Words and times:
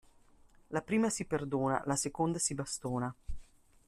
La 0.69 0.81
prima 0.81 1.11
si 1.11 1.25
perdona, 1.25 1.83
la 1.85 1.95
seconda 1.95 2.39
si 2.39 2.55
bastona. 2.55 3.13